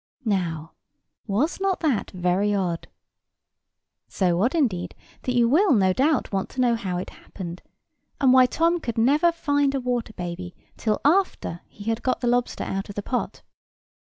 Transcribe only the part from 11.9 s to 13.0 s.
got the lobster out of